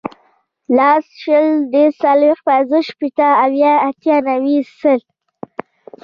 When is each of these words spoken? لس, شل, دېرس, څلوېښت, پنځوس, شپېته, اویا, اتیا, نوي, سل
لس, 0.77 1.05
شل, 1.21 1.47
دېرس, 1.71 1.95
څلوېښت, 2.03 2.43
پنځوس, 2.49 2.83
شپېته, 2.91 3.27
اویا, 3.43 3.73
اتیا, 3.87 4.15
نوي, 4.27 4.57
سل 4.79 4.99